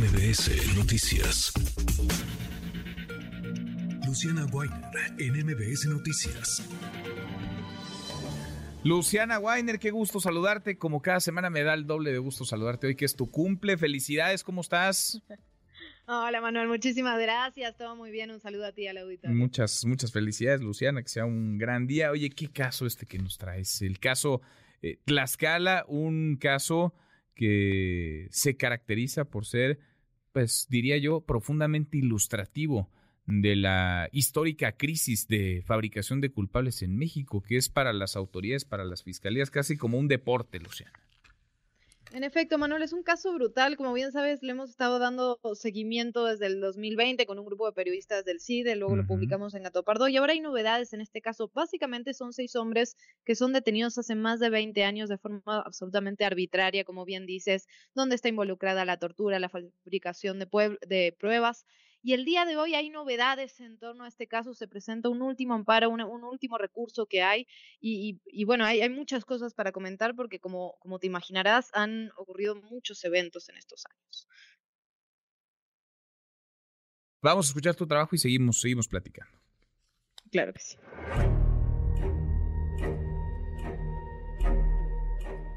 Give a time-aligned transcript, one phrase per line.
[0.00, 1.52] MBS Noticias.
[4.06, 4.80] Luciana Weiner
[5.18, 6.66] en MBS Noticias.
[8.82, 10.78] Luciana Weiner, qué gusto saludarte.
[10.78, 13.76] Como cada semana me da el doble de gusto saludarte hoy, que es tu cumple.
[13.76, 15.20] Felicidades, ¿cómo estás?
[16.06, 17.76] Hola Manuel, muchísimas gracias.
[17.76, 18.30] Todo muy bien.
[18.30, 19.36] Un saludo a ti, al auditorio.
[19.36, 21.02] Muchas, muchas felicidades, Luciana.
[21.02, 22.10] Que sea un gran día.
[22.10, 23.82] Oye, ¿qué caso este que nos traes?
[23.82, 24.40] El caso
[24.80, 26.94] eh, Tlaxcala, un caso
[27.34, 29.78] que se caracteriza por ser,
[30.32, 32.88] pues diría yo, profundamente ilustrativo
[33.26, 38.64] de la histórica crisis de fabricación de culpables en México, que es para las autoridades,
[38.64, 40.98] para las fiscalías, casi como un deporte, Luciana.
[42.12, 43.76] En efecto, Manuel, es un caso brutal.
[43.76, 47.72] Como bien sabes, le hemos estado dando seguimiento desde el 2020 con un grupo de
[47.72, 51.52] periodistas del CIDE, luego lo publicamos en Gatopardo y ahora hay novedades en este caso.
[51.54, 56.24] Básicamente son seis hombres que son detenidos hace más de 20 años de forma absolutamente
[56.24, 61.64] arbitraria, como bien dices, donde está involucrada la tortura, la fabricación de, de pruebas
[62.02, 65.20] y el día de hoy hay novedades en torno a este caso, se presenta un
[65.20, 67.46] último amparo, un, último recurso que hay
[67.80, 72.56] y, bueno, hay, hay, muchas cosas para comentar porque como, como te imaginarás han ocurrido
[72.56, 74.26] muchos eventos en estos años.
[77.22, 79.38] Vamos a escuchar tu trabajo y seguimos, seguimos platicando.
[80.30, 80.76] Claro que sí.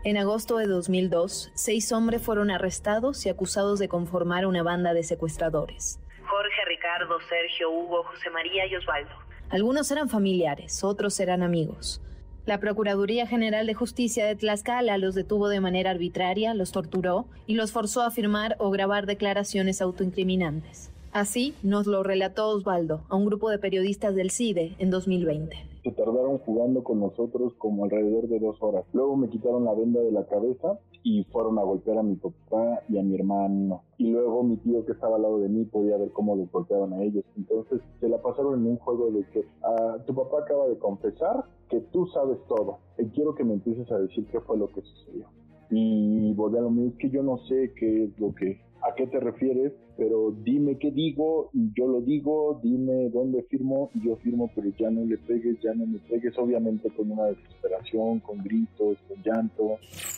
[0.05, 5.03] En agosto de 2002, seis hombres fueron arrestados y acusados de conformar una banda de
[5.03, 6.02] secuestradores.
[6.33, 9.11] Jorge, Ricardo, Sergio, Hugo, José María y Osvaldo.
[9.51, 12.01] Algunos eran familiares, otros eran amigos.
[12.47, 17.53] La Procuraduría General de Justicia de Tlaxcala los detuvo de manera arbitraria, los torturó y
[17.53, 20.89] los forzó a firmar o grabar declaraciones autoincriminantes.
[21.11, 25.91] Así nos lo relató Osvaldo a un grupo de periodistas del CIDE en 2020 se
[25.91, 28.85] tardaron jugando con nosotros como alrededor de dos horas.
[28.93, 32.81] Luego me quitaron la venda de la cabeza y fueron a golpear a mi papá
[32.87, 33.83] y a mi hermano.
[33.97, 36.93] Y luego mi tío que estaba al lado de mí podía ver cómo los golpeaban
[36.93, 37.25] a ellos.
[37.35, 41.43] Entonces se la pasaron en un juego de que ah, tu papá acaba de confesar
[41.69, 44.81] que tú sabes todo y quiero que me empieces a decir qué fue lo que
[44.81, 45.27] sucedió.
[45.75, 48.93] Y volví a lo mismo, es que yo no sé qué es lo que a
[48.95, 54.05] qué te refieres, pero dime qué digo y yo lo digo, dime dónde firmo y
[54.05, 58.19] yo firmo, pero ya no le pegues, ya no me pegues, obviamente con una desesperación,
[58.19, 59.77] con gritos, con llanto.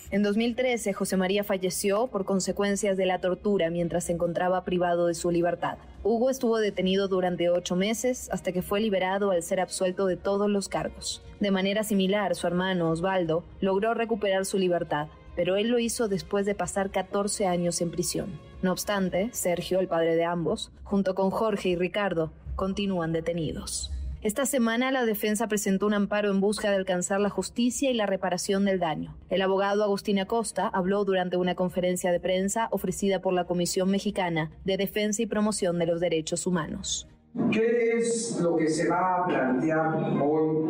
[0.09, 5.13] En 2013, José María falleció por consecuencias de la tortura mientras se encontraba privado de
[5.13, 5.77] su libertad.
[6.03, 10.49] Hugo estuvo detenido durante ocho meses hasta que fue liberado al ser absuelto de todos
[10.49, 11.23] los cargos.
[11.39, 16.46] De manera similar, su hermano Osvaldo logró recuperar su libertad, pero él lo hizo después
[16.46, 18.40] de pasar 14 años en prisión.
[18.62, 23.91] No obstante, Sergio, el padre de ambos, junto con Jorge y Ricardo, continúan detenidos.
[24.25, 28.07] Esta semana la defensa presentó un amparo en busca de alcanzar la justicia y la
[28.07, 29.16] reparación del daño.
[29.29, 34.50] El abogado Agustín Acosta habló durante una conferencia de prensa ofrecida por la Comisión Mexicana
[34.63, 37.07] de Defensa y Promoción de los Derechos Humanos.
[37.51, 40.69] ¿Qué es lo que se va a plantear hoy,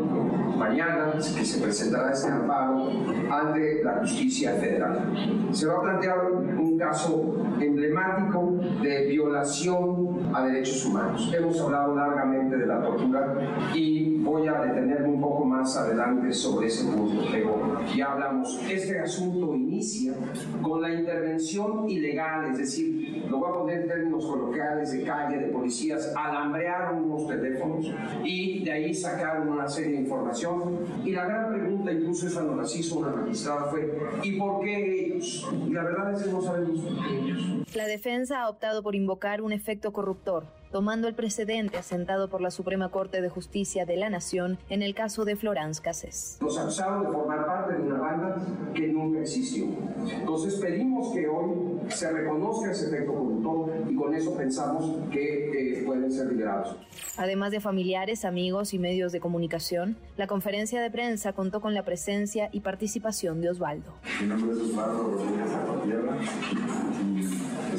[0.58, 2.90] mañana, que se presentará este amparo
[3.32, 5.48] ante la justicia federal?
[5.52, 11.32] Se va a plantear un caso emblemático de violación a derechos humanos.
[11.38, 13.36] Hemos hablado largamente de la tortura
[13.76, 18.60] y voy a detenerme un poco más adelante sobre ese punto, pero ya hablamos.
[18.70, 20.14] Este asunto inicia
[20.62, 25.38] con la intervención ilegal, es decir, lo voy a poner en términos coloquiales de calle,
[25.38, 27.92] de policías, alambrados hambrearon unos teléfonos
[28.24, 30.80] y de ahí sacaron una serie de información.
[31.04, 35.06] Y la gran pregunta, incluso esa nos la hizo una magistrada, fue ¿y por qué
[35.06, 35.48] ellos?
[35.68, 37.45] Y la verdad es que no sabemos por qué ellos.
[37.76, 42.52] La defensa ha optado por invocar un efecto corruptor tomando el precedente asentado por la
[42.52, 46.38] Suprema Corte de Justicia de la Nación en el caso de Florence Cassés.
[46.42, 48.36] Nos acusaron de formar parte de una banda
[48.74, 49.68] que nunca existió.
[50.12, 55.84] Entonces pedimos que hoy se reconozca ese efecto corruptor y con eso pensamos que eh,
[55.86, 56.76] pueden ser liberados.
[57.16, 61.84] Además de familiares, amigos y medios de comunicación, la conferencia de prensa contó con la
[61.84, 63.94] presencia y participación de Osvaldo.
[64.20, 66.18] Mi nombre es Osvaldo Rodríguez Zapatierra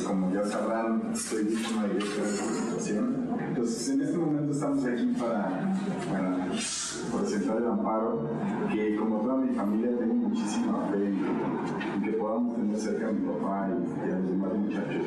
[0.06, 3.26] como ya sabrán, estoy víctima de esta situación.
[3.48, 5.74] Entonces, en este momento estamos aquí para,
[6.10, 6.46] para
[7.20, 8.30] presentar el amparo,
[8.72, 13.26] que como toda mi familia tengo muchísima fe en, que podamos tener cerca a mi
[13.26, 15.06] papá y, a los demás muchachos.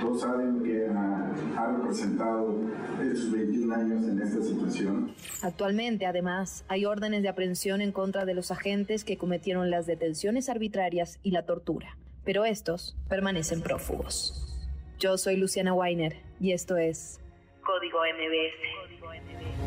[0.00, 2.54] Todos saben que ha, ha representado
[3.14, 5.12] sus 21 años en esta situación.
[5.42, 10.48] Actualmente, además, hay órdenes de aprehensión en contra de los agentes que cometieron las detenciones
[10.48, 11.96] arbitrarias y la tortura
[12.28, 14.34] pero estos permanecen prófugos.
[14.98, 17.22] Yo soy Luciana Weiner y esto es
[17.62, 19.62] Código MBS.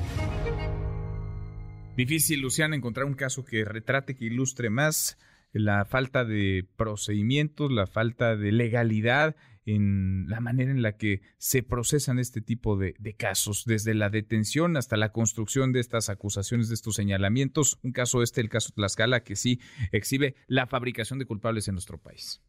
[1.97, 5.17] Difícil, Luciana, encontrar un caso que retrate, que ilustre más
[5.53, 9.35] la falta de procedimientos, la falta de legalidad
[9.65, 14.77] en la manera en la que se procesan este tipo de, casos, desde la detención
[14.77, 17.79] hasta la construcción de estas acusaciones, de estos señalamientos.
[17.81, 19.59] Un caso este, el caso Tlaxcala, que sí
[19.91, 22.39] exhibe la fabricación de culpables en nuestro país.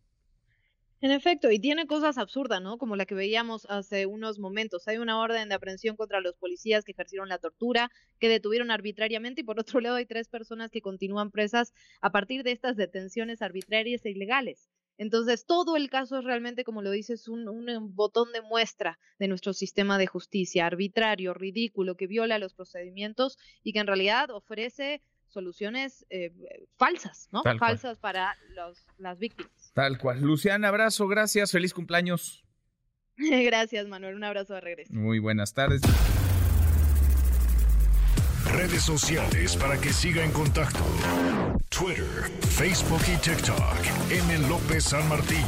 [1.02, 2.78] En efecto, y tiene cosas absurdas, ¿no?
[2.78, 4.86] Como la que veíamos hace unos momentos.
[4.86, 7.90] Hay una orden de aprehensión contra los policías que ejercieron la tortura,
[8.20, 12.44] que detuvieron arbitrariamente, y por otro lado hay tres personas que continúan presas a partir
[12.44, 14.70] de estas detenciones arbitrarias e ilegales.
[14.96, 19.26] Entonces, todo el caso es realmente, como lo dices, un, un, botón de muestra de
[19.26, 25.02] nuestro sistema de justicia, arbitrario, ridículo, que viola los procedimientos y que en realidad ofrece
[25.32, 26.32] soluciones eh,
[26.76, 27.42] falsas, ¿no?
[27.58, 29.72] falsas para los, las víctimas.
[29.74, 30.20] Tal cual.
[30.20, 32.44] Luciana, abrazo, gracias, feliz cumpleaños.
[33.16, 34.92] gracias, Manuel, un abrazo de regreso.
[34.92, 35.80] Muy buenas tardes.
[38.52, 40.84] Redes sociales para que siga en contacto:
[41.70, 44.10] Twitter, Facebook y TikTok.
[44.10, 44.48] M.
[44.48, 45.46] López San Martín.